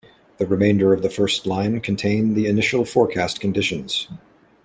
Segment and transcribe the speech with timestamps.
[0.39, 4.07] The remainder of the first line contain the initial forecast conditions.